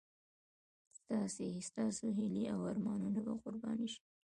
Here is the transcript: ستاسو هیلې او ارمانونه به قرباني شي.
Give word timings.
ستاسو 1.67 2.05
هیلې 2.17 2.43
او 2.53 2.59
ارمانونه 2.71 3.19
به 3.25 3.33
قرباني 3.43 3.87
شي. 3.93 4.03